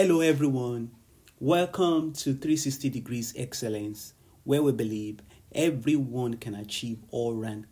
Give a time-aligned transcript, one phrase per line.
[0.00, 0.92] Hello, everyone.
[1.40, 5.18] Welcome to 360 Degrees Excellence, where we believe
[5.50, 7.66] everyone can achieve all round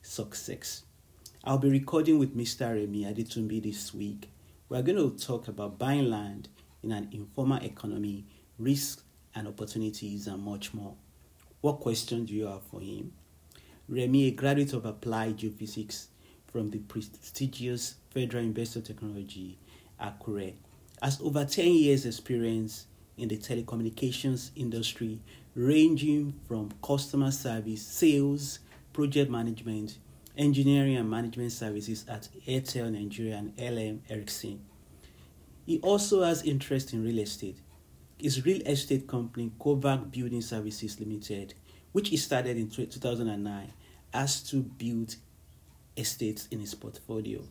[0.00, 0.84] success.
[1.42, 2.76] I'll be recording with Mr.
[2.76, 4.30] Remy Adetumbi this week.
[4.68, 6.48] We're going to talk about buying land
[6.84, 8.24] in an informal economy,
[8.56, 9.02] risks
[9.34, 10.94] and opportunities, and much more.
[11.60, 13.14] What questions do you have for him?
[13.88, 16.06] Remy, a graduate of applied geophysics
[16.46, 19.58] from the prestigious Federal University of Technology,
[20.00, 20.54] Akure,
[21.04, 22.86] has over 10 years' experience
[23.18, 25.20] in the telecommunications industry,
[25.54, 28.60] ranging from customer service, sales,
[28.94, 29.98] project management,
[30.38, 34.64] engineering and management services at Airtel Nigeria and LM Ericsson.
[35.66, 37.58] He also has interest in real estate.
[38.18, 41.52] His real estate company, Kovac Building Services Limited,
[41.92, 43.72] which he started in 2009,
[44.14, 45.16] has to build
[45.98, 47.42] estates in his portfolio.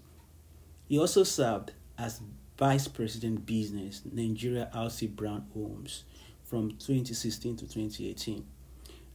[0.87, 2.19] He also served as
[2.57, 6.03] Vice President Business, Nigeria RC Brown Homes,
[6.43, 8.45] from 2016 to 2018.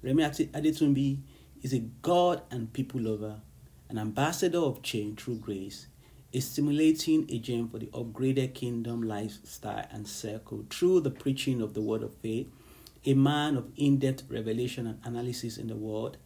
[0.03, 1.19] Remy Adetumbi
[1.63, 3.41] is a God and people lover,
[3.89, 5.87] an ambassador of change through grace,
[6.35, 11.81] a stimulating agent for the upgraded kingdom lifestyle and circle through the preaching of the
[11.81, 12.49] word of faith,
[13.07, 16.17] a man of in depth revelation and analysis in the world,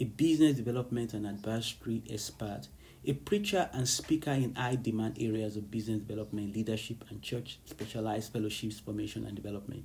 [0.00, 2.66] a business development and advisory expert,
[3.06, 8.32] a preacher and speaker in high demand areas of business development, leadership, and church specialized
[8.32, 9.84] fellowships, formation, and development.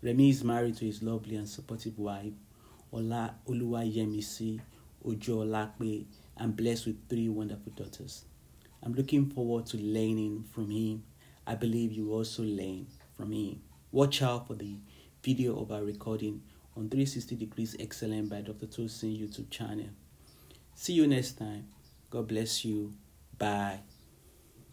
[0.00, 2.32] Remy is married to his lovely and supportive wife,
[2.92, 3.64] Ola Ojo
[5.44, 6.04] Olakpe,
[6.36, 8.24] and blessed with three wonderful daughters.
[8.82, 11.02] I'm looking forward to learning from him.
[11.46, 12.86] I believe you also learn
[13.16, 13.60] from him.
[13.90, 14.76] Watch out for the
[15.20, 16.42] video of our recording
[16.76, 18.66] on 360 Degrees Excellent by Dr.
[18.66, 19.88] Tosin YouTube channel.
[20.74, 21.66] See you next time.
[22.10, 22.92] God bless you.
[23.38, 23.80] Bye.